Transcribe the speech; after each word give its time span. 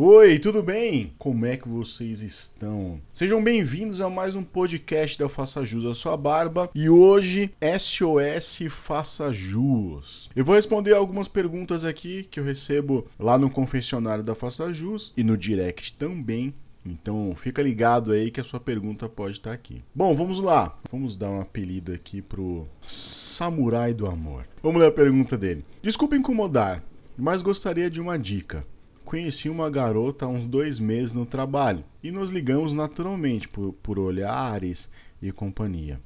Oi, 0.00 0.38
tudo 0.38 0.62
bem? 0.62 1.12
Como 1.18 1.44
é 1.44 1.56
que 1.56 1.68
vocês 1.68 2.22
estão? 2.22 3.00
Sejam 3.12 3.42
bem-vindos 3.42 4.00
a 4.00 4.08
mais 4.08 4.36
um 4.36 4.44
podcast 4.44 5.18
da 5.18 5.28
Faça 5.28 5.64
Jus 5.64 5.84
a 5.84 5.92
Sua 5.92 6.16
Barba 6.16 6.70
e 6.72 6.88
hoje 6.88 7.50
SOS 7.60 8.60
Faça 8.70 9.32
Jus. 9.32 10.30
Eu 10.36 10.44
vou 10.44 10.54
responder 10.54 10.94
algumas 10.94 11.26
perguntas 11.26 11.84
aqui 11.84 12.22
que 12.22 12.38
eu 12.38 12.44
recebo 12.44 13.08
lá 13.18 13.36
no 13.36 13.50
confessionário 13.50 14.22
da 14.22 14.36
Faça 14.36 14.72
Jus 14.72 15.12
e 15.16 15.24
no 15.24 15.36
direct 15.36 15.94
também. 15.94 16.54
Então 16.86 17.34
fica 17.36 17.60
ligado 17.60 18.12
aí 18.12 18.30
que 18.30 18.40
a 18.40 18.44
sua 18.44 18.60
pergunta 18.60 19.08
pode 19.08 19.32
estar 19.32 19.52
aqui. 19.52 19.82
Bom, 19.92 20.14
vamos 20.14 20.38
lá. 20.38 20.78
Vamos 20.92 21.16
dar 21.16 21.28
um 21.28 21.40
apelido 21.40 21.92
aqui 21.92 22.22
pro 22.22 22.68
Samurai 22.86 23.92
do 23.92 24.06
Amor. 24.06 24.46
Vamos 24.62 24.80
ler 24.80 24.90
a 24.90 24.92
pergunta 24.92 25.36
dele. 25.36 25.64
Desculpa 25.82 26.14
incomodar, 26.14 26.84
mas 27.16 27.42
gostaria 27.42 27.90
de 27.90 28.00
uma 28.00 28.16
dica 28.16 28.64
conheci 29.08 29.48
uma 29.48 29.70
garota 29.70 30.26
há 30.26 30.28
uns 30.28 30.46
dois 30.46 30.78
meses 30.78 31.14
no 31.14 31.24
trabalho 31.24 31.82
e 32.04 32.10
nos 32.10 32.28
ligamos 32.28 32.74
naturalmente 32.74 33.48
por, 33.48 33.72
por 33.72 33.98
olhares 33.98 34.90
e 35.22 35.32
companhia. 35.32 35.98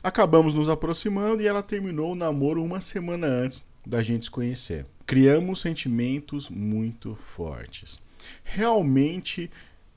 Acabamos 0.00 0.54
nos 0.54 0.68
aproximando 0.68 1.42
e 1.42 1.46
ela 1.48 1.60
terminou 1.60 2.12
o 2.12 2.14
namoro 2.14 2.62
uma 2.62 2.80
semana 2.80 3.26
antes 3.26 3.64
da 3.84 4.00
gente 4.00 4.26
se 4.26 4.30
conhecer. 4.30 4.86
Criamos 5.04 5.60
sentimentos 5.60 6.48
muito 6.48 7.16
fortes. 7.16 7.98
Realmente 8.44 9.50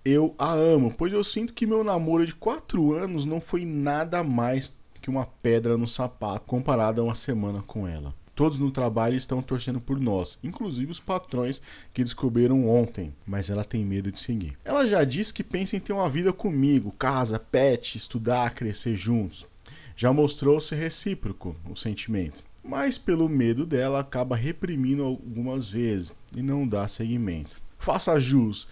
eu 0.03 0.33
a 0.35 0.51
amo, 0.51 0.91
pois 0.97 1.13
eu 1.13 1.23
sinto 1.23 1.53
que 1.53 1.67
meu 1.67 1.83
namoro 1.83 2.25
de 2.25 2.33
quatro 2.33 2.93
anos 2.93 3.27
não 3.27 3.39
foi 3.39 3.63
nada 3.63 4.23
mais 4.23 4.73
que 4.99 5.09
uma 5.09 5.27
pedra 5.27 5.77
no 5.77 5.87
sapato 5.87 6.45
comparado 6.47 6.99
a 6.99 7.03
uma 7.03 7.15
semana 7.15 7.61
com 7.61 7.87
ela. 7.87 8.11
Todos 8.39 8.57
no 8.57 8.71
trabalho 8.71 9.17
estão 9.17 9.41
torcendo 9.41 9.81
por 9.81 9.99
nós, 9.99 10.39
inclusive 10.41 10.89
os 10.89 10.99
patrões 11.01 11.61
que 11.93 12.05
descobriram 12.05 12.69
ontem, 12.69 13.13
mas 13.27 13.49
ela 13.49 13.65
tem 13.65 13.83
medo 13.83 14.13
de 14.13 14.17
seguir. 14.17 14.57
Ela 14.63 14.87
já 14.87 15.03
disse 15.03 15.33
que 15.33 15.43
pensa 15.43 15.75
em 15.75 15.79
ter 15.81 15.91
uma 15.91 16.09
vida 16.09 16.31
comigo, 16.31 16.95
casa, 16.97 17.37
pet, 17.37 17.97
estudar, 17.97 18.55
crescer 18.55 18.95
juntos. 18.95 19.45
Já 19.93 20.13
mostrou 20.13 20.61
ser 20.61 20.77
recíproco 20.77 21.53
o 21.69 21.75
sentimento, 21.75 22.41
mas 22.63 22.97
pelo 22.97 23.27
medo 23.27 23.65
dela 23.65 23.99
acaba 23.99 24.37
reprimindo 24.37 25.03
algumas 25.03 25.69
vezes 25.69 26.13
e 26.33 26.41
não 26.41 26.65
dá 26.65 26.87
seguimento. 26.87 27.61
Faça 27.77 28.21
jus. 28.21 28.69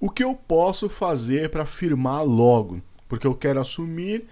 O 0.00 0.08
que 0.08 0.24
eu 0.24 0.34
posso 0.34 0.88
fazer 0.88 1.50
para 1.50 1.66
firmar 1.66 2.24
logo? 2.24 2.80
Porque 3.06 3.26
eu 3.26 3.34
quero 3.34 3.60
assumir, 3.60 4.24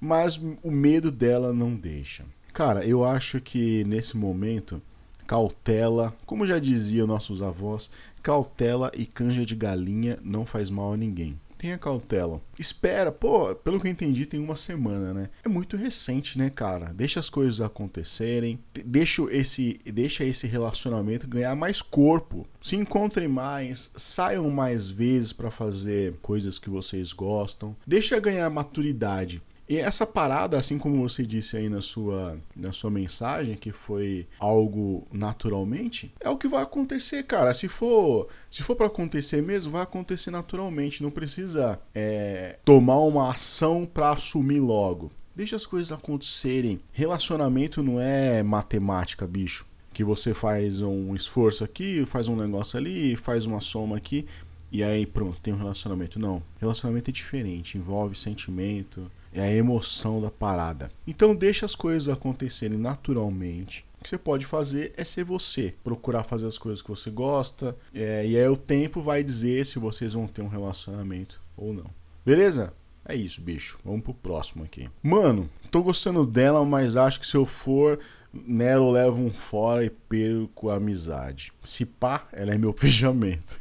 mas 0.00 0.36
o 0.64 0.70
medo 0.72 1.12
dela 1.12 1.52
não 1.52 1.76
deixa. 1.76 2.24
Cara, 2.56 2.86
eu 2.86 3.04
acho 3.04 3.38
que 3.38 3.84
nesse 3.84 4.16
momento, 4.16 4.80
cautela, 5.26 6.16
como 6.24 6.46
já 6.46 6.58
diziam 6.58 7.06
nossos 7.06 7.42
avós, 7.42 7.90
cautela 8.22 8.90
e 8.96 9.04
canja 9.04 9.44
de 9.44 9.54
galinha 9.54 10.18
não 10.22 10.46
faz 10.46 10.70
mal 10.70 10.94
a 10.94 10.96
ninguém. 10.96 11.38
Tenha 11.58 11.76
cautela. 11.76 12.40
Espera, 12.58 13.12
pô, 13.12 13.54
pelo 13.56 13.78
que 13.78 13.86
eu 13.86 13.90
entendi, 13.90 14.24
tem 14.24 14.40
uma 14.40 14.56
semana, 14.56 15.12
né? 15.12 15.28
É 15.44 15.50
muito 15.50 15.76
recente, 15.76 16.38
né, 16.38 16.48
cara? 16.48 16.94
Deixa 16.94 17.20
as 17.20 17.28
coisas 17.28 17.60
acontecerem, 17.60 18.58
deixa 18.86 19.22
esse, 19.30 19.78
deixa 19.84 20.24
esse 20.24 20.46
relacionamento 20.46 21.28
ganhar 21.28 21.54
mais 21.54 21.82
corpo. 21.82 22.46
Se 22.62 22.74
encontrem 22.74 23.28
mais, 23.28 23.90
saiam 23.94 24.48
mais 24.48 24.88
vezes 24.88 25.30
para 25.30 25.50
fazer 25.50 26.14
coisas 26.22 26.58
que 26.58 26.70
vocês 26.70 27.12
gostam. 27.12 27.76
Deixa 27.86 28.18
ganhar 28.18 28.48
maturidade. 28.48 29.42
E 29.68 29.78
essa 29.78 30.06
parada, 30.06 30.56
assim 30.56 30.78
como 30.78 31.08
você 31.08 31.24
disse 31.24 31.56
aí 31.56 31.68
na 31.68 31.80
sua, 31.80 32.38
na 32.54 32.72
sua 32.72 32.90
mensagem, 32.90 33.56
que 33.56 33.72
foi 33.72 34.26
algo 34.38 35.06
naturalmente, 35.12 36.12
é 36.20 36.30
o 36.30 36.36
que 36.36 36.46
vai 36.46 36.62
acontecer, 36.62 37.24
cara. 37.24 37.52
Se 37.52 37.66
for, 37.66 38.28
se 38.50 38.62
for 38.62 38.76
para 38.76 38.86
acontecer 38.86 39.42
mesmo, 39.42 39.72
vai 39.72 39.82
acontecer 39.82 40.30
naturalmente. 40.30 41.02
Não 41.02 41.10
precisa 41.10 41.80
é, 41.94 42.58
tomar 42.64 43.00
uma 43.00 43.30
ação 43.30 43.84
para 43.84 44.10
assumir 44.10 44.60
logo. 44.60 45.10
Deixa 45.34 45.56
as 45.56 45.66
coisas 45.66 45.90
acontecerem. 45.90 46.80
Relacionamento 46.92 47.82
não 47.82 48.00
é 48.00 48.42
matemática, 48.42 49.26
bicho. 49.26 49.66
Que 49.92 50.04
você 50.04 50.32
faz 50.32 50.80
um 50.80 51.14
esforço 51.14 51.64
aqui, 51.64 52.06
faz 52.06 52.28
um 52.28 52.36
negócio 52.36 52.78
ali, 52.78 53.16
faz 53.16 53.46
uma 53.46 53.60
soma 53.60 53.96
aqui 53.96 54.26
e 54.70 54.82
aí 54.82 55.06
pronto, 55.06 55.40
tem 55.40 55.54
um 55.54 55.58
relacionamento. 55.58 56.18
Não, 56.18 56.42
relacionamento 56.60 57.10
é 57.10 57.12
diferente, 57.12 57.78
envolve 57.78 58.18
sentimento, 58.18 59.10
é 59.40 59.42
a 59.42 59.54
emoção 59.54 60.20
da 60.20 60.30
parada. 60.30 60.90
Então 61.06 61.34
deixa 61.34 61.66
as 61.66 61.74
coisas 61.74 62.08
acontecerem 62.08 62.78
naturalmente. 62.78 63.84
O 64.00 64.02
que 64.02 64.08
você 64.08 64.18
pode 64.18 64.46
fazer 64.46 64.92
é 64.96 65.04
ser 65.04 65.24
você, 65.24 65.74
procurar 65.82 66.24
fazer 66.24 66.46
as 66.46 66.58
coisas 66.58 66.82
que 66.82 66.88
você 66.88 67.10
gosta, 67.10 67.76
é, 67.94 68.26
e 68.26 68.38
aí 68.38 68.48
o 68.48 68.56
tempo 68.56 69.00
vai 69.00 69.22
dizer 69.22 69.66
se 69.66 69.78
vocês 69.78 70.14
vão 70.14 70.26
ter 70.26 70.42
um 70.42 70.48
relacionamento 70.48 71.40
ou 71.56 71.72
não. 71.72 71.90
Beleza? 72.24 72.72
É 73.08 73.14
isso, 73.14 73.40
bicho. 73.40 73.78
Vamos 73.84 74.02
pro 74.02 74.14
próximo 74.14 74.64
aqui. 74.64 74.88
Mano, 75.02 75.48
tô 75.70 75.82
gostando 75.82 76.26
dela, 76.26 76.64
mas 76.64 76.96
acho 76.96 77.20
que 77.20 77.26
se 77.26 77.36
eu 77.36 77.46
for 77.46 78.00
nela 78.32 78.84
eu 78.84 78.90
levo 78.90 79.18
um 79.18 79.32
fora 79.32 79.84
e 79.84 79.90
perco 79.90 80.70
a 80.70 80.76
amizade. 80.76 81.52
Se 81.62 81.86
pá, 81.86 82.26
ela 82.32 82.52
é 82.52 82.58
meu 82.58 82.72
fechamento. 82.76 83.58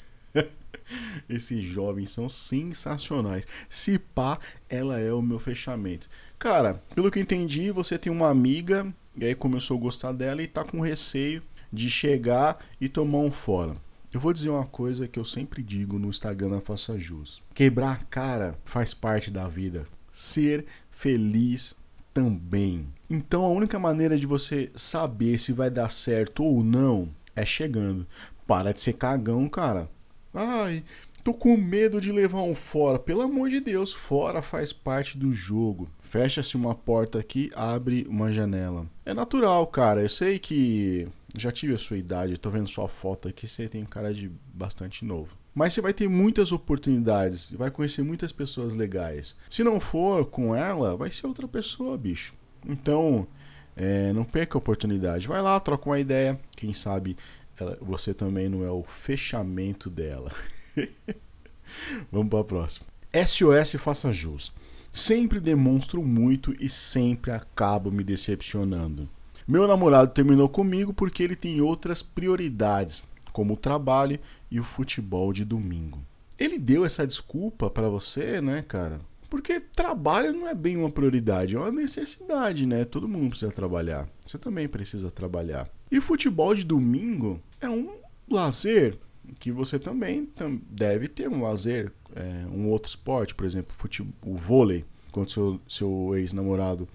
Esses 1.28 1.63
jovens 1.63 2.12
são 2.12 2.29
sensacionais. 2.29 3.46
Se 3.69 3.97
pá, 3.97 4.40
ela 4.69 5.00
é 5.00 5.12
o 5.12 5.22
meu 5.22 5.40
fechamento. 5.40 6.09
Cara, 6.38 6.81
pelo 6.94 7.12
que 7.12 7.19
entendi, 7.19 7.72
você 7.72 7.97
tem 7.97 8.12
uma 8.12 8.29
amiga, 8.29 8.94
e 9.18 9.25
aí 9.25 9.35
começou 9.35 9.78
a 9.78 9.81
gostar 9.81 10.12
dela 10.12 10.41
e 10.41 10.47
tá 10.47 10.63
com 10.63 10.79
receio 10.79 11.41
de 11.72 11.90
chegar 11.90 12.59
e 12.79 12.88
tomar 12.88 13.19
um 13.19 13.31
fora. 13.31 13.75
Eu 14.13 14.19
vou 14.19 14.31
dizer 14.31 14.50
uma 14.50 14.66
coisa 14.66 15.09
que 15.09 15.19
eu 15.19 15.25
sempre 15.25 15.62
digo 15.62 16.00
no 16.00 16.07
Instagram 16.07 16.50
da 16.51 16.62
Faça 16.62 16.97
Jus. 16.97 17.44
Quebrar 17.53 17.91
a 17.91 18.06
cara 18.06 18.57
faz 18.63 18.94
parte 18.94 19.29
da 19.29 19.46
vida. 19.47 19.85
Ser 20.09 20.66
feliz 20.90 21.75
também. 22.13 22.88
Então 23.09 23.44
a 23.44 23.50
única 23.50 23.78
maneira 23.78 24.17
de 24.17 24.25
você 24.25 24.72
saber 24.73 25.38
se 25.38 25.52
vai 25.52 25.69
dar 25.69 25.90
certo 25.90 26.46
ou 26.46 26.63
não 26.63 27.09
é 27.35 27.46
chegando. 27.46 28.07
Para 28.47 28.73
de 28.73 28.79
ser 28.79 28.94
cagão, 28.94 29.50
cara. 29.50 29.90
Ai, 30.38 30.84
tô 31.23 31.34
com 31.34 31.56
medo 31.56 32.01
de 32.01 32.12
levar 32.12 32.41
um 32.41 32.53
fora. 32.53 33.00
Pelo 33.00 33.22
amor 33.22 33.50
de 33.50 33.62
Deus, 33.62 33.94
fora 33.94 34.41
faz 34.41 34.73
parte 34.73 35.18
do 35.18 35.34
jogo. 35.34 35.90
Fecha-se 36.01 36.57
uma 36.57 36.75
porta 36.75 37.18
aqui, 37.18 37.50
abre 37.56 38.06
uma 38.09 38.34
janela. 38.34 38.85
É 39.06 39.13
natural, 39.13 39.66
cara. 39.68 40.01
Eu 40.01 40.09
sei 40.09 40.38
que 40.38 41.07
já 41.38 41.53
tive 41.53 41.73
a 41.73 41.78
sua 41.78 41.97
idade, 41.97 42.38
tô 42.38 42.50
vendo 42.50 42.68
sua 42.68 42.90
foto 42.90 43.29
aqui, 43.29 43.47
você 43.47 43.69
tem 43.69 43.85
cara 43.85 44.13
de 44.13 44.29
bastante 44.53 45.06
novo. 45.06 45.38
Mas 45.53 45.73
você 45.73 45.79
vai 45.79 45.94
ter 45.94 46.09
muitas 46.09 46.52
oportunidades, 46.52 47.50
vai 47.52 47.72
conhecer 47.72 48.03
muitas 48.03 48.34
pessoas 48.34 48.73
legais. 48.73 49.38
Se 49.50 49.63
não 49.63 49.79
for 49.79 50.25
com 50.25 50.53
ela, 50.53 50.97
vai 50.97 51.09
ser 51.12 51.28
outra 51.28 51.47
pessoa, 51.47 51.97
bicho. 51.97 52.34
Então, 52.67 53.25
é, 53.73 54.12
não 54.12 54.25
perca 54.25 54.57
a 54.57 54.59
oportunidade. 54.59 55.29
Vai 55.29 55.41
lá, 55.41 55.57
troca 55.62 55.90
uma 55.90 56.00
ideia. 56.00 56.38
Quem 56.57 56.73
sabe 56.73 57.16
ela, 57.57 57.77
você 57.81 58.13
também 58.13 58.49
não 58.49 58.63
é 58.63 58.71
o 58.71 58.83
fechamento 58.83 59.89
dela. 59.89 60.31
Vamos 62.11 62.29
para 62.29 62.39
a 62.39 62.43
próxima. 62.43 62.85
SOS 63.13 63.73
faça 63.81 64.11
jus. 64.11 64.51
Sempre 64.91 65.39
demonstro 65.39 66.03
muito 66.03 66.55
e 66.59 66.69
sempre 66.69 67.31
acabo 67.31 67.91
me 67.91 68.03
decepcionando. 68.03 69.09
Meu 69.47 69.67
namorado 69.67 70.13
terminou 70.13 70.49
comigo 70.49 70.93
porque 70.93 71.21
ele 71.21 71.35
tem 71.35 71.61
outras 71.61 72.01
prioridades, 72.01 73.03
como 73.31 73.53
o 73.53 73.57
trabalho 73.57 74.19
e 74.49 74.59
o 74.59 74.63
futebol 74.63 75.31
de 75.31 75.45
domingo. 75.45 75.99
Ele 76.39 76.57
deu 76.57 76.85
essa 76.85 77.05
desculpa 77.05 77.69
para 77.69 77.89
você, 77.89 78.41
né, 78.41 78.61
cara? 78.61 78.99
Porque 79.29 79.59
trabalho 79.59 80.33
não 80.33 80.47
é 80.47 80.53
bem 80.53 80.77
uma 80.77 80.89
prioridade, 80.89 81.55
é 81.55 81.59
uma 81.59 81.71
necessidade, 81.71 82.65
né? 82.65 82.85
Todo 82.85 83.07
mundo 83.07 83.29
precisa 83.29 83.51
trabalhar. 83.51 84.07
Você 84.25 84.37
também 84.37 84.67
precisa 84.67 85.11
trabalhar. 85.11 85.69
E 85.91 86.01
futebol 86.01 86.53
de 86.53 86.63
domingo 86.63 87.39
é 87.61 87.69
um 87.69 87.89
lazer 88.29 88.97
que 89.39 89.51
você 89.51 89.79
também 89.79 90.29
deve 90.69 91.07
ter 91.07 91.27
um 91.27 91.43
lazer, 91.43 91.91
é, 92.16 92.45
um 92.47 92.69
outro 92.69 92.89
esporte, 92.89 93.33
por 93.33 93.45
exemplo, 93.45 93.73
futebol, 93.75 94.13
o 94.23 94.35
vôlei. 94.35 94.85
Quando 95.11 95.31
seu, 95.31 95.59
seu 95.67 96.13
ex-namorado 96.16 96.87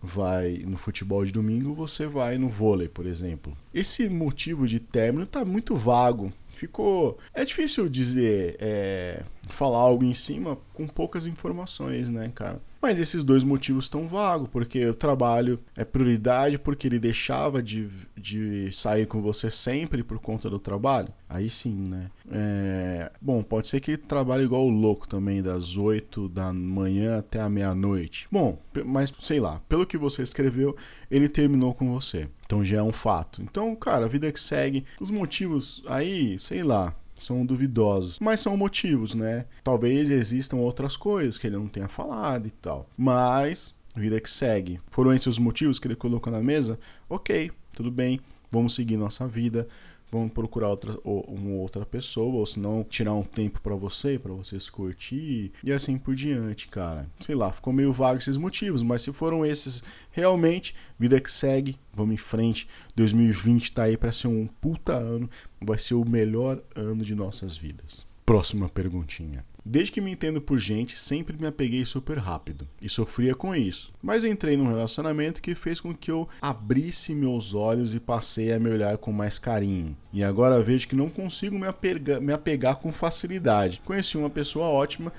vai 0.00 0.62
no 0.66 0.76
futebol 0.76 1.24
de 1.24 1.32
domingo, 1.32 1.74
você 1.74 2.06
vai 2.06 2.38
no 2.38 2.48
vôlei, 2.48 2.88
por 2.88 3.06
exemplo. 3.06 3.56
Esse 3.72 4.08
motivo 4.08 4.66
de 4.66 4.78
término 4.78 5.24
está 5.24 5.44
muito 5.44 5.74
vago. 5.74 6.32
Ficou. 6.48 7.18
É 7.32 7.44
difícil 7.44 7.88
dizer, 7.88 8.56
é, 8.60 9.24
falar 9.54 9.78
algo 9.78 10.04
em 10.04 10.14
cima 10.14 10.58
com 10.72 10.86
poucas 10.86 11.26
informações, 11.26 12.10
né, 12.10 12.30
cara? 12.34 12.60
Mas 12.82 12.98
esses 12.98 13.24
dois 13.24 13.42
motivos 13.42 13.86
estão 13.86 14.06
vagos, 14.06 14.48
porque 14.48 14.84
o 14.86 14.94
trabalho 14.94 15.58
é 15.74 15.84
prioridade 15.84 16.58
porque 16.58 16.86
ele 16.86 16.98
deixava 16.98 17.62
de, 17.62 17.88
de 18.14 18.70
sair 18.72 19.06
com 19.06 19.22
você 19.22 19.50
sempre 19.50 20.02
por 20.02 20.18
conta 20.18 20.50
do 20.50 20.58
trabalho. 20.58 21.08
Aí 21.26 21.48
sim, 21.48 21.74
né? 21.74 22.10
É... 22.30 23.10
Bom, 23.22 23.42
pode 23.42 23.68
ser 23.68 23.80
que 23.80 23.92
ele 23.92 23.98
trabalhe 23.98 24.44
igual 24.44 24.66
o 24.66 24.70
louco 24.70 25.08
também, 25.08 25.42
das 25.42 25.78
8 25.78 26.28
da 26.28 26.52
manhã 26.52 27.16
até 27.18 27.40
a 27.40 27.48
meia-noite. 27.48 28.28
Bom, 28.30 28.58
mas 28.84 29.10
sei 29.18 29.40
lá, 29.40 29.62
pelo 29.66 29.86
que 29.86 29.96
você 29.96 30.22
escreveu, 30.22 30.76
ele 31.10 31.28
terminou 31.28 31.72
com 31.72 31.90
você. 31.90 32.28
Então 32.44 32.62
já 32.62 32.78
é 32.78 32.82
um 32.82 32.92
fato. 32.92 33.40
Então, 33.40 33.74
cara, 33.74 34.04
a 34.04 34.08
vida 34.08 34.30
que 34.30 34.38
segue, 34.38 34.84
os 35.00 35.10
motivos 35.10 35.82
aí, 35.86 36.38
sei 36.38 36.62
lá, 36.62 36.94
são 37.18 37.44
duvidosos, 37.44 38.18
mas 38.20 38.40
são 38.40 38.56
motivos, 38.56 39.14
né? 39.14 39.46
Talvez 39.62 40.10
existam 40.10 40.56
outras 40.56 40.96
coisas 40.96 41.38
que 41.38 41.46
ele 41.46 41.56
não 41.56 41.68
tenha 41.68 41.88
falado 41.88 42.46
e 42.46 42.50
tal. 42.50 42.88
Mas 42.96 43.74
vida 43.96 44.20
que 44.20 44.28
segue. 44.28 44.80
Foram 44.90 45.12
esses 45.12 45.26
os 45.26 45.38
motivos 45.38 45.78
que 45.78 45.86
ele 45.86 45.96
colocou 45.96 46.32
na 46.32 46.40
mesa? 46.40 46.78
OK, 47.08 47.50
tudo 47.72 47.90
bem. 47.90 48.20
Vamos 48.50 48.74
seguir 48.74 48.96
nossa 48.96 49.26
vida 49.26 49.68
vamos 50.14 50.32
procurar 50.32 50.68
outra, 50.68 50.96
uma 51.04 51.50
outra 51.56 51.84
pessoa, 51.84 52.36
ou 52.36 52.46
se 52.46 52.58
não, 52.60 52.84
tirar 52.84 53.14
um 53.14 53.22
tempo 53.22 53.60
para 53.60 53.74
você, 53.74 54.18
para 54.18 54.32
você 54.32 54.58
se 54.58 54.70
curtir, 54.70 55.52
e 55.62 55.72
assim 55.72 55.98
por 55.98 56.14
diante, 56.14 56.68
cara. 56.68 57.08
Sei 57.18 57.34
lá, 57.34 57.52
ficou 57.52 57.72
meio 57.72 57.92
vago 57.92 58.18
esses 58.18 58.36
motivos, 58.36 58.82
mas 58.82 59.02
se 59.02 59.12
foram 59.12 59.44
esses 59.44 59.82
realmente, 60.10 60.74
vida 60.98 61.20
que 61.20 61.30
segue, 61.30 61.78
vamos 61.92 62.14
em 62.14 62.18
frente. 62.18 62.68
2020 62.94 63.72
tá 63.72 63.84
aí 63.84 63.96
para 63.96 64.12
ser 64.12 64.28
um 64.28 64.46
puta 64.46 64.94
ano, 64.94 65.28
vai 65.60 65.78
ser 65.78 65.94
o 65.94 66.04
melhor 66.04 66.62
ano 66.74 67.04
de 67.04 67.14
nossas 67.14 67.56
vidas. 67.56 68.06
Próxima 68.24 68.68
perguntinha. 68.68 69.44
Desde 69.66 69.92
que 69.92 70.00
me 70.00 70.10
entendo 70.10 70.42
por 70.42 70.58
gente, 70.58 70.98
sempre 70.98 71.38
me 71.40 71.46
apeguei 71.46 71.86
super 71.86 72.18
rápido 72.18 72.68
e 72.82 72.88
sofria 72.88 73.34
com 73.34 73.54
isso. 73.54 73.92
Mas 74.02 74.22
entrei 74.22 74.58
num 74.58 74.68
relacionamento 74.68 75.40
que 75.40 75.54
fez 75.54 75.80
com 75.80 75.94
que 75.94 76.10
eu 76.10 76.28
abrisse 76.42 77.14
meus 77.14 77.54
olhos 77.54 77.94
e 77.94 78.00
passei 78.00 78.52
a 78.52 78.58
me 78.60 78.68
olhar 78.68 78.98
com 78.98 79.10
mais 79.10 79.38
carinho. 79.38 79.96
E 80.12 80.22
agora 80.22 80.62
vejo 80.62 80.86
que 80.86 80.94
não 80.94 81.08
consigo 81.08 81.58
me 81.58 81.66
apegar, 81.66 82.20
me 82.20 82.32
apegar 82.32 82.76
com 82.76 82.92
facilidade. 82.92 83.80
Conheci 83.86 84.18
uma 84.18 84.28
pessoa 84.28 84.66
ótima, 84.66 85.10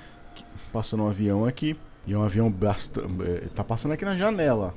passando 0.72 1.02
um 1.04 1.10
avião 1.10 1.44
aqui, 1.44 1.76
e 2.06 2.14
é 2.14 2.18
um 2.18 2.24
avião 2.24 2.52
bastante. 2.52 3.08
Eh, 3.24 3.48
tá 3.56 3.64
passando 3.64 3.94
aqui 3.94 4.06
na 4.06 4.16
janela, 4.16 4.76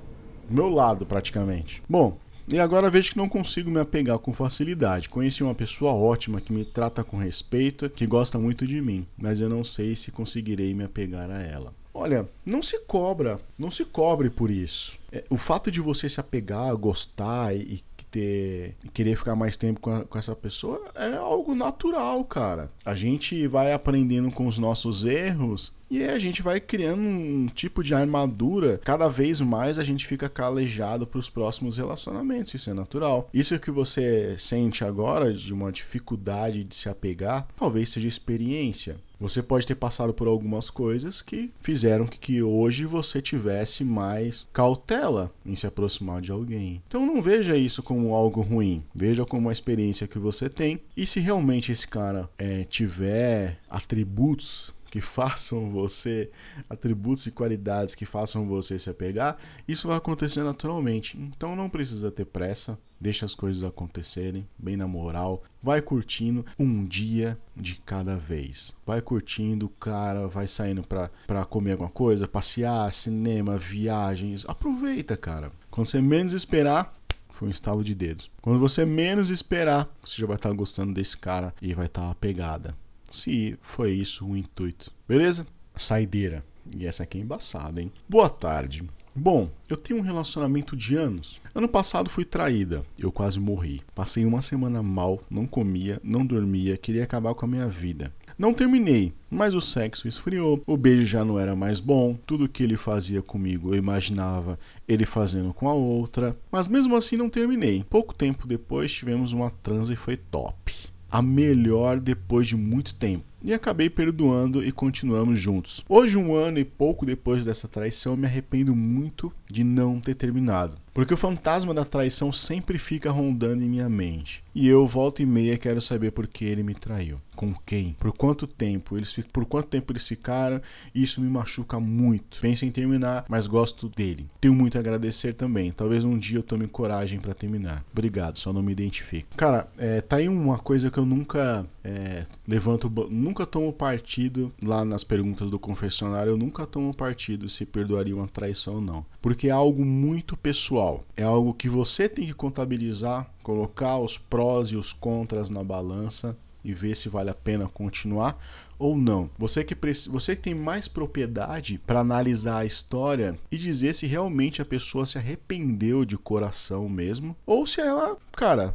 do 0.48 0.54
meu 0.54 0.70
lado 0.70 1.04
praticamente. 1.04 1.82
Bom, 1.86 2.18
e 2.50 2.58
agora 2.58 2.88
vejo 2.90 3.10
que 3.10 3.16
não 3.16 3.28
consigo 3.28 3.70
me 3.70 3.78
apegar 3.78 4.18
com 4.18 4.32
facilidade. 4.32 5.08
Conheci 5.08 5.42
uma 5.42 5.54
pessoa 5.54 5.92
ótima 5.92 6.40
que 6.40 6.52
me 6.52 6.64
trata 6.64 7.04
com 7.04 7.18
respeito, 7.18 7.90
que 7.90 8.06
gosta 8.06 8.38
muito 8.38 8.66
de 8.66 8.80
mim, 8.80 9.06
mas 9.18 9.38
eu 9.38 9.50
não 9.50 9.62
sei 9.62 9.94
se 9.94 10.10
conseguirei 10.10 10.72
me 10.72 10.84
apegar 10.84 11.30
a 11.30 11.42
ela. 11.42 11.77
Olha, 11.92 12.28
não 12.44 12.62
se 12.62 12.78
cobra, 12.80 13.40
não 13.58 13.70
se 13.70 13.84
cobre 13.84 14.30
por 14.30 14.50
isso. 14.50 14.98
É, 15.10 15.24
o 15.30 15.36
fato 15.36 15.70
de 15.70 15.80
você 15.80 16.08
se 16.08 16.20
apegar, 16.20 16.76
gostar 16.76 17.54
e, 17.56 17.82
ter 18.10 18.74
querer 18.92 19.16
ficar 19.16 19.36
mais 19.36 19.56
tempo 19.56 19.80
com, 19.80 19.92
a, 19.92 20.04
com, 20.04 20.18
essa 20.18 20.34
pessoa 20.34 20.90
é 20.94 21.14
algo 21.14 21.54
natural, 21.54 22.24
cara. 22.24 22.70
A 22.84 22.94
gente 22.94 23.46
vai 23.46 23.72
aprendendo 23.72 24.30
com 24.30 24.46
os 24.46 24.58
nossos 24.58 25.04
erros 25.04 25.72
e 25.90 26.02
a 26.02 26.18
gente 26.18 26.42
vai 26.42 26.60
criando 26.60 27.02
um 27.02 27.46
tipo 27.46 27.82
de 27.82 27.94
armadura. 27.94 28.78
Cada 28.84 29.08
vez 29.08 29.40
mais 29.40 29.78
a 29.78 29.84
gente 29.84 30.06
fica 30.06 30.28
calejado 30.28 31.06
para 31.06 31.18
os 31.18 31.30
próximos 31.30 31.76
relacionamentos. 31.76 32.54
Isso 32.54 32.70
é 32.70 32.74
natural. 32.74 33.28
Isso 33.32 33.58
que 33.58 33.70
você 33.70 34.36
sente 34.38 34.84
agora 34.84 35.32
de 35.32 35.52
uma 35.52 35.72
dificuldade 35.72 36.64
de 36.64 36.74
se 36.74 36.88
apegar, 36.88 37.48
talvez 37.56 37.90
seja 37.90 38.08
experiência. 38.08 38.96
Você 39.20 39.42
pode 39.42 39.66
ter 39.66 39.74
passado 39.74 40.14
por 40.14 40.28
algumas 40.28 40.70
coisas 40.70 41.20
que 41.20 41.50
fizeram 41.60 42.06
que, 42.06 42.18
que 42.18 42.42
hoje 42.42 42.84
você 42.84 43.20
tivesse 43.20 43.82
mais 43.82 44.46
cautela 44.52 45.32
em 45.44 45.56
se 45.56 45.66
aproximar 45.66 46.20
de 46.20 46.30
alguém. 46.30 46.80
Então 46.86 47.04
não 47.04 47.20
veja 47.20 47.56
isso 47.56 47.82
como 47.82 48.14
algo 48.14 48.40
ruim. 48.42 48.82
Veja 48.94 49.24
como 49.24 49.46
uma 49.46 49.52
experiência 49.52 50.06
que 50.06 50.18
você 50.18 50.48
tem. 50.48 50.80
E 50.96 51.04
se 51.04 51.18
realmente 51.18 51.72
esse 51.72 51.86
cara 51.86 52.28
é, 52.38 52.62
tiver 52.64 53.58
atributos 53.68 54.72
que 54.90 55.00
façam 55.00 55.70
você, 55.70 56.30
atributos 56.68 57.26
e 57.26 57.30
qualidades 57.30 57.94
que 57.94 58.06
façam 58.06 58.46
você 58.46 58.78
se 58.78 58.90
apegar, 58.90 59.36
isso 59.66 59.88
vai 59.88 59.96
acontecer 59.96 60.42
naturalmente. 60.42 61.18
Então 61.18 61.54
não 61.54 61.68
precisa 61.68 62.10
ter 62.10 62.24
pressa, 62.24 62.78
deixa 63.00 63.26
as 63.26 63.34
coisas 63.34 63.62
acontecerem, 63.62 64.46
bem 64.58 64.76
na 64.76 64.86
moral, 64.86 65.42
vai 65.62 65.80
curtindo 65.80 66.44
um 66.58 66.84
dia 66.84 67.38
de 67.56 67.76
cada 67.84 68.16
vez. 68.16 68.74
Vai 68.86 69.00
curtindo, 69.00 69.68
cara, 69.68 70.26
vai 70.26 70.48
saindo 70.48 70.82
pra, 70.82 71.10
pra 71.26 71.44
comer 71.44 71.72
alguma 71.72 71.90
coisa, 71.90 72.26
passear, 72.26 72.92
cinema, 72.92 73.58
viagens. 73.58 74.44
Aproveita, 74.48 75.16
cara. 75.16 75.52
Quando 75.70 75.88
você 75.88 76.00
menos 76.00 76.32
esperar, 76.32 76.94
foi 77.30 77.48
um 77.48 77.52
estalo 77.52 77.84
de 77.84 77.94
dedos. 77.94 78.30
Quando 78.42 78.58
você 78.58 78.84
menos 78.84 79.30
esperar, 79.30 79.88
você 80.02 80.20
já 80.20 80.26
vai 80.26 80.36
estar 80.36 80.52
gostando 80.52 80.92
desse 80.92 81.16
cara 81.16 81.54
e 81.62 81.72
vai 81.72 81.86
estar 81.86 82.12
pegada 82.16 82.74
se 83.10 83.58
foi 83.60 83.92
isso 83.92 84.26
o 84.26 84.36
intuito. 84.36 84.92
Beleza? 85.06 85.46
Saideira. 85.76 86.44
E 86.76 86.86
essa 86.86 87.02
aqui 87.02 87.18
é 87.18 87.20
embaçada, 87.20 87.80
hein? 87.80 87.92
Boa 88.08 88.28
tarde. 88.28 88.84
Bom, 89.14 89.50
eu 89.68 89.76
tenho 89.76 89.98
um 89.98 90.02
relacionamento 90.02 90.76
de 90.76 90.94
anos. 90.94 91.40
Ano 91.52 91.66
passado 91.66 92.08
fui 92.08 92.24
traída, 92.24 92.84
eu 92.96 93.10
quase 93.10 93.40
morri. 93.40 93.82
Passei 93.92 94.24
uma 94.24 94.40
semana 94.40 94.80
mal, 94.80 95.20
não 95.28 95.44
comia, 95.44 96.00
não 96.04 96.24
dormia, 96.24 96.76
queria 96.76 97.02
acabar 97.02 97.34
com 97.34 97.44
a 97.44 97.48
minha 97.48 97.66
vida. 97.66 98.12
Não 98.38 98.54
terminei, 98.54 99.12
mas 99.28 99.54
o 99.54 99.60
sexo 99.60 100.06
esfriou, 100.06 100.62
o 100.64 100.76
beijo 100.76 101.04
já 101.04 101.24
não 101.24 101.40
era 101.40 101.56
mais 101.56 101.80
bom, 101.80 102.16
tudo 102.24 102.48
que 102.48 102.62
ele 102.62 102.76
fazia 102.76 103.20
comigo 103.20 103.74
eu 103.74 103.78
imaginava 103.78 104.56
ele 104.86 105.04
fazendo 105.04 105.52
com 105.52 105.68
a 105.68 105.74
outra, 105.74 106.38
mas 106.52 106.68
mesmo 106.68 106.94
assim 106.94 107.16
não 107.16 107.28
terminei. 107.28 107.84
Pouco 107.90 108.14
tempo 108.14 108.46
depois 108.46 108.92
tivemos 108.92 109.32
uma 109.32 109.50
transa 109.50 109.92
e 109.92 109.96
foi 109.96 110.16
top 110.16 110.88
a 111.10 111.22
melhor 111.22 112.00
depois 112.00 112.46
de 112.48 112.56
muito 112.56 112.94
tempo. 112.94 113.27
E 113.42 113.52
acabei 113.52 113.88
perdoando 113.88 114.64
e 114.64 114.72
continuamos 114.72 115.38
juntos. 115.38 115.84
Hoje, 115.88 116.16
um 116.16 116.34
ano 116.34 116.58
e 116.58 116.64
pouco 116.64 117.06
depois 117.06 117.44
dessa 117.44 117.68
traição, 117.68 118.16
me 118.16 118.26
arrependo 118.26 118.74
muito 118.74 119.32
de 119.50 119.62
não 119.62 120.00
ter 120.00 120.14
terminado. 120.14 120.76
Porque 120.92 121.14
o 121.14 121.16
fantasma 121.16 121.72
da 121.72 121.84
traição 121.84 122.32
sempre 122.32 122.76
fica 122.76 123.08
rondando 123.08 123.62
em 123.62 123.68
minha 123.68 123.88
mente. 123.88 124.42
E 124.52 124.66
eu, 124.66 124.84
volta 124.84 125.22
e 125.22 125.26
meia, 125.26 125.56
quero 125.56 125.80
saber 125.80 126.10
por 126.10 126.26
que 126.26 126.44
ele 126.44 126.64
me 126.64 126.74
traiu. 126.74 127.20
Com 127.36 127.54
quem? 127.54 127.94
Por 128.00 128.10
quanto 128.10 128.48
tempo? 128.48 128.96
Eles, 128.96 129.12
por 129.32 129.44
quanto 129.44 129.68
tempo 129.68 129.92
eles 129.92 130.08
ficaram? 130.08 130.60
Isso 130.92 131.20
me 131.20 131.30
machuca 131.30 131.78
muito. 131.78 132.40
Penso 132.40 132.64
em 132.64 132.70
terminar, 132.72 133.24
mas 133.28 133.46
gosto 133.46 133.88
dele. 133.88 134.26
Tenho 134.40 134.52
muito 134.52 134.76
a 134.76 134.80
agradecer 134.80 135.34
também. 135.34 135.70
Talvez 135.70 136.04
um 136.04 136.18
dia 136.18 136.38
eu 136.38 136.42
tome 136.42 136.66
coragem 136.66 137.20
para 137.20 137.32
terminar. 137.32 137.84
Obrigado, 137.92 138.40
só 138.40 138.52
não 138.52 138.60
me 138.60 138.72
identifico. 138.72 139.36
Cara, 139.36 139.68
é, 139.78 140.00
tá 140.00 140.16
aí 140.16 140.28
uma 140.28 140.58
coisa 140.58 140.90
que 140.90 140.98
eu 140.98 141.06
nunca 141.06 141.64
é, 141.84 142.24
levanto, 142.46 142.92
nunca 143.28 143.44
tomo 143.44 143.70
partido 143.74 144.50
lá 144.62 144.86
nas 144.86 145.04
perguntas 145.04 145.50
do 145.50 145.58
confessionário. 145.58 146.30
Eu 146.30 146.38
nunca 146.38 146.66
tomo 146.66 146.96
partido 146.96 147.46
se 147.46 147.66
perdoaria 147.66 148.16
uma 148.16 148.26
traição 148.26 148.76
ou 148.76 148.80
não. 148.80 149.04
Porque 149.20 149.48
é 149.48 149.50
algo 149.50 149.84
muito 149.84 150.34
pessoal. 150.34 151.04
É 151.14 151.24
algo 151.24 151.52
que 151.52 151.68
você 151.68 152.08
tem 152.08 152.26
que 152.26 152.32
contabilizar, 152.32 153.30
colocar 153.42 153.98
os 153.98 154.16
prós 154.16 154.70
e 154.70 154.76
os 154.76 154.94
contras 154.94 155.50
na 155.50 155.62
balança 155.62 156.34
e 156.64 156.72
ver 156.72 156.96
se 156.96 157.08
vale 157.08 157.28
a 157.28 157.34
pena 157.34 157.68
continuar 157.68 158.42
ou 158.78 158.96
não. 158.96 159.28
Você 159.36 159.62
que, 159.62 159.76
você 160.08 160.34
que 160.34 160.42
tem 160.42 160.54
mais 160.54 160.88
propriedade 160.88 161.78
para 161.86 162.00
analisar 162.00 162.58
a 162.58 162.66
história 162.66 163.38
e 163.52 163.58
dizer 163.58 163.94
se 163.94 164.06
realmente 164.06 164.62
a 164.62 164.64
pessoa 164.64 165.04
se 165.04 165.18
arrependeu 165.18 166.04
de 166.04 166.16
coração 166.16 166.88
mesmo 166.88 167.36
ou 167.44 167.66
se 167.66 167.80
ela, 167.80 168.16
cara, 168.32 168.74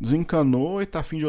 desencanou 0.00 0.80
e 0.80 0.86
tá 0.86 1.00
afim 1.00 1.18
de, 1.18 1.24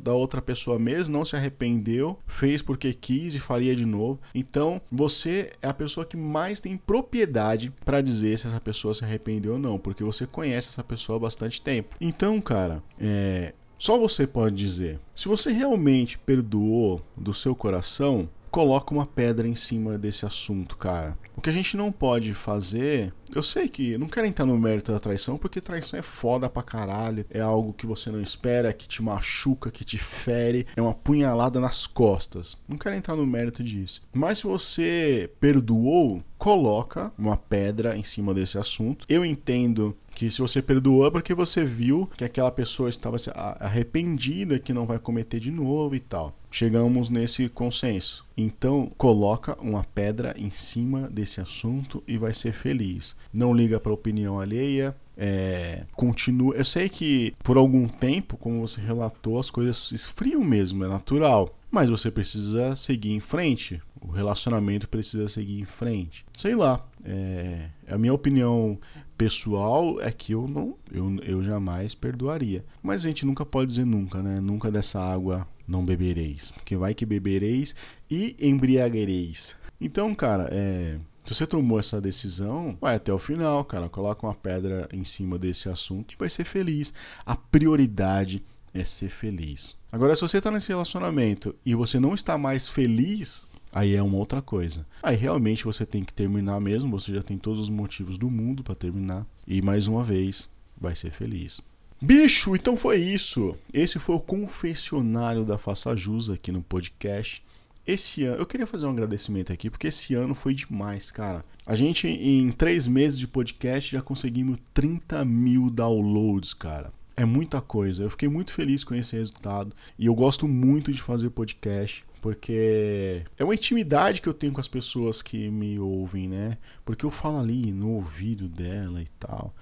da 0.00 0.12
outra 0.12 0.40
pessoa 0.40 0.78
mesmo, 0.78 1.16
não 1.16 1.24
se 1.24 1.36
arrependeu, 1.36 2.18
fez 2.26 2.62
porque 2.62 2.94
quis 2.94 3.34
e 3.34 3.38
faria 3.38 3.76
de 3.76 3.84
novo. 3.84 4.18
Então, 4.34 4.80
você 4.90 5.52
é 5.60 5.68
a 5.68 5.74
pessoa 5.74 6.06
que 6.06 6.16
mais 6.16 6.60
tem 6.60 6.76
propriedade 6.76 7.72
para 7.84 8.00
dizer 8.00 8.38
se 8.38 8.46
essa 8.46 8.60
pessoa 8.60 8.94
se 8.94 9.04
arrependeu 9.04 9.54
ou 9.54 9.58
não, 9.58 9.78
porque 9.78 10.02
você 10.02 10.26
conhece 10.26 10.68
essa 10.68 10.82
pessoa 10.82 11.16
há 11.16 11.20
bastante 11.20 11.60
tempo. 11.60 11.96
Então, 12.00 12.40
cara, 12.40 12.82
é, 12.98 13.52
só 13.78 13.98
você 13.98 14.26
pode 14.26 14.56
dizer. 14.56 14.98
Se 15.14 15.28
você 15.28 15.52
realmente 15.52 16.18
perdoou 16.18 17.02
do 17.16 17.34
seu 17.34 17.54
coração, 17.54 18.28
coloca 18.50 18.94
uma 18.94 19.04
pedra 19.04 19.46
em 19.46 19.54
cima 19.54 19.98
desse 19.98 20.24
assunto, 20.24 20.78
cara. 20.78 21.18
O 21.36 21.42
que 21.42 21.50
a 21.50 21.52
gente 21.52 21.76
não 21.76 21.92
pode 21.92 22.32
fazer. 22.32 23.12
Eu 23.34 23.42
sei 23.42 23.68
que. 23.68 23.98
Não 23.98 24.08
quero 24.08 24.26
entrar 24.26 24.46
no 24.46 24.58
mérito 24.58 24.92
da 24.92 25.00
traição, 25.00 25.36
porque 25.36 25.60
traição 25.60 25.98
é 25.98 26.02
foda 26.02 26.48
pra 26.48 26.62
caralho. 26.62 27.26
É 27.30 27.40
algo 27.40 27.72
que 27.72 27.86
você 27.86 28.10
não 28.10 28.20
espera, 28.20 28.72
que 28.72 28.88
te 28.88 29.02
machuca, 29.02 29.70
que 29.70 29.84
te 29.84 29.98
fere. 29.98 30.66
É 30.76 30.82
uma 30.82 30.94
punhalada 30.94 31.60
nas 31.60 31.86
costas. 31.86 32.56
Não 32.68 32.78
quero 32.78 32.96
entrar 32.96 33.16
no 33.16 33.26
mérito 33.26 33.62
disso. 33.62 34.02
Mas 34.12 34.38
se 34.38 34.44
você 34.44 35.30
perdoou, 35.40 36.22
coloca 36.38 37.12
uma 37.18 37.36
pedra 37.36 37.96
em 37.96 38.04
cima 38.04 38.34
desse 38.34 38.58
assunto. 38.58 39.06
Eu 39.08 39.24
entendo 39.24 39.96
que 40.14 40.30
se 40.30 40.40
você 40.40 40.62
perdoou 40.62 41.06
é 41.06 41.10
porque 41.10 41.34
você 41.34 41.64
viu 41.64 42.08
que 42.16 42.24
aquela 42.24 42.50
pessoa 42.50 42.88
estava 42.88 43.16
arrependida, 43.60 44.58
que 44.58 44.72
não 44.72 44.86
vai 44.86 44.98
cometer 44.98 45.40
de 45.40 45.50
novo 45.50 45.94
e 45.94 46.00
tal. 46.00 46.34
Chegamos 46.50 47.10
nesse 47.10 47.48
consenso. 47.48 48.24
Então, 48.36 48.90
coloca 48.96 49.58
uma 49.60 49.84
pedra 49.84 50.34
em 50.38 50.50
cima 50.50 51.02
desse 51.10 51.40
assunto 51.40 52.02
e 52.06 52.16
vai 52.16 52.32
ser 52.32 52.52
feliz. 52.52 53.15
Não 53.32 53.52
liga 53.52 53.78
para 53.78 53.92
opinião 53.92 54.40
alheia, 54.40 54.96
é, 55.16 55.84
continua. 55.92 56.54
Eu 56.54 56.64
sei 56.64 56.88
que 56.88 57.34
por 57.42 57.56
algum 57.56 57.88
tempo, 57.88 58.36
como 58.36 58.66
você 58.66 58.80
relatou, 58.80 59.38
as 59.38 59.50
coisas 59.50 59.90
esfriam 59.92 60.42
mesmo, 60.44 60.84
é 60.84 60.88
natural. 60.88 61.56
Mas 61.70 61.90
você 61.90 62.10
precisa 62.10 62.76
seguir 62.76 63.12
em 63.12 63.20
frente. 63.20 63.82
O 64.00 64.10
relacionamento 64.10 64.88
precisa 64.88 65.28
seguir 65.28 65.60
em 65.60 65.64
frente. 65.64 66.24
Sei 66.36 66.54
lá. 66.54 66.86
É, 67.04 67.68
a 67.88 67.98
minha 67.98 68.12
opinião 68.12 68.78
pessoal 69.16 70.00
é 70.00 70.10
que 70.10 70.32
eu 70.32 70.46
não, 70.48 70.74
eu, 70.90 71.16
eu 71.22 71.42
jamais 71.42 71.94
perdoaria. 71.94 72.64
Mas 72.82 73.04
a 73.04 73.08
gente 73.08 73.24
nunca 73.24 73.44
pode 73.44 73.68
dizer 73.68 73.86
nunca, 73.86 74.22
né? 74.22 74.40
Nunca 74.40 74.70
dessa 74.70 75.00
água 75.00 75.46
não 75.66 75.84
bebereis, 75.84 76.50
porque 76.52 76.76
vai 76.76 76.94
que 76.94 77.04
bebereis 77.04 77.74
e 78.10 78.36
embriagareis. 78.40 79.56
Então, 79.80 80.14
cara, 80.14 80.48
é, 80.50 80.98
se 81.26 81.34
você 81.34 81.46
tomou 81.46 81.78
essa 81.78 82.00
decisão, 82.00 82.76
vai 82.80 82.96
até 82.96 83.12
o 83.12 83.18
final, 83.18 83.64
cara. 83.64 83.88
Coloca 83.88 84.26
uma 84.26 84.34
pedra 84.34 84.88
em 84.92 85.04
cima 85.04 85.38
desse 85.38 85.68
assunto 85.68 86.14
e 86.14 86.18
vai 86.18 86.28
ser 86.30 86.44
feliz. 86.44 86.92
A 87.24 87.34
prioridade 87.36 88.42
é 88.72 88.84
ser 88.84 89.08
feliz. 89.08 89.74
Agora, 89.90 90.14
se 90.14 90.22
você 90.22 90.38
está 90.38 90.50
nesse 90.50 90.68
relacionamento 90.68 91.54
e 91.64 91.74
você 91.74 91.98
não 91.98 92.14
está 92.14 92.36
mais 92.36 92.68
feliz, 92.68 93.46
aí 93.72 93.94
é 93.94 94.02
uma 94.02 94.18
outra 94.18 94.42
coisa. 94.42 94.86
Aí 95.02 95.16
realmente 95.16 95.64
você 95.64 95.84
tem 95.86 96.04
que 96.04 96.12
terminar 96.12 96.60
mesmo, 96.60 96.98
você 96.98 97.14
já 97.14 97.22
tem 97.22 97.38
todos 97.38 97.60
os 97.62 97.70
motivos 97.70 98.18
do 98.18 98.30
mundo 98.30 98.62
para 98.62 98.74
terminar. 98.74 99.26
E 99.46 99.62
mais 99.62 99.88
uma 99.88 100.04
vez, 100.04 100.48
vai 100.78 100.94
ser 100.94 101.10
feliz. 101.10 101.60
Bicho, 102.00 102.54
então 102.54 102.76
foi 102.76 102.98
isso. 102.98 103.56
Esse 103.72 103.98
foi 103.98 104.16
o 104.16 104.20
confessionário 104.20 105.44
da 105.44 105.56
Faça 105.56 105.96
Jus 105.96 106.28
aqui 106.28 106.52
no 106.52 106.62
podcast. 106.62 107.42
Esse 107.86 108.24
ano, 108.24 108.38
eu 108.38 108.46
queria 108.46 108.66
fazer 108.66 108.84
um 108.86 108.90
agradecimento 108.90 109.52
aqui, 109.52 109.70
porque 109.70 109.86
esse 109.86 110.12
ano 110.14 110.34
foi 110.34 110.52
demais, 110.52 111.12
cara. 111.12 111.44
A 111.64 111.76
gente, 111.76 112.08
em 112.08 112.50
três 112.50 112.84
meses 112.86 113.16
de 113.16 113.28
podcast, 113.28 113.92
já 113.92 114.02
conseguimos 114.02 114.58
30 114.74 115.24
mil 115.24 115.70
downloads, 115.70 116.52
cara. 116.52 116.92
É 117.16 117.24
muita 117.24 117.60
coisa. 117.60 118.02
Eu 118.02 118.10
fiquei 118.10 118.28
muito 118.28 118.52
feliz 118.52 118.82
com 118.82 118.92
esse 118.92 119.14
resultado. 119.14 119.72
E 119.96 120.06
eu 120.06 120.14
gosto 120.16 120.48
muito 120.48 120.92
de 120.92 121.00
fazer 121.00 121.30
podcast, 121.30 122.04
porque 122.20 123.22
é 123.38 123.44
uma 123.44 123.54
intimidade 123.54 124.20
que 124.20 124.28
eu 124.28 124.34
tenho 124.34 124.52
com 124.52 124.60
as 124.60 124.66
pessoas 124.66 125.22
que 125.22 125.48
me 125.48 125.78
ouvem, 125.78 126.28
né? 126.28 126.58
Porque 126.84 127.06
eu 127.06 127.10
falo 127.10 127.38
ali 127.38 127.70
no 127.70 127.92
ouvido 127.92 128.48
dela 128.48 129.00
e 129.00 129.08
tal. 129.20 129.54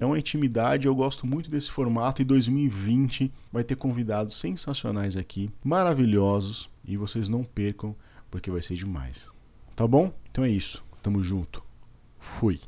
É 0.00 0.06
uma 0.06 0.18
intimidade, 0.18 0.86
eu 0.86 0.94
gosto 0.94 1.26
muito 1.26 1.50
desse 1.50 1.70
formato 1.70 2.22
e 2.22 2.24
2020 2.24 3.32
vai 3.52 3.64
ter 3.64 3.74
convidados 3.74 4.34
sensacionais 4.34 5.16
aqui, 5.16 5.50
maravilhosos, 5.64 6.68
e 6.88 6.96
vocês 6.96 7.28
não 7.28 7.44
percam 7.44 7.94
porque 8.30 8.50
vai 8.50 8.62
ser 8.62 8.74
demais. 8.74 9.28
Tá 9.76 9.86
bom? 9.86 10.12
Então 10.30 10.42
é 10.42 10.48
isso. 10.48 10.82
Tamo 11.02 11.22
junto. 11.22 11.62
Fui. 12.18 12.58